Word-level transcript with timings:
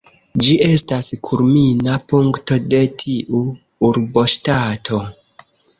Ĝi 0.45 0.53
estas 0.67 1.09
kulmina 1.29 1.99
punkto 2.13 2.59
de 2.73 2.81
tiu 3.05 3.45
urboŝtato. 3.93 5.07